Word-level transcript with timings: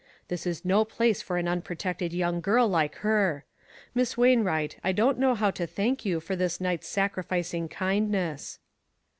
This 0.29 0.47
is 0.47 0.65
no 0.65 0.83
place 0.83 1.21
for 1.21 1.37
an 1.37 1.47
unprotected 1.47 2.11
young 2.11 2.41
girl 2.41 2.67
like 2.67 2.95
her. 3.05 3.45
Miss 3.93 4.17
Wainwright, 4.17 4.77
I 4.83 4.91
don't 4.93 5.19
know 5.19 5.35
how 5.35 5.51
to 5.51 5.67
thank 5.67 6.05
you 6.05 6.19
for 6.19 6.35
this 6.35 6.59
night's 6.59 6.87
sacrificing 6.87 7.69
kindness." 7.69 8.57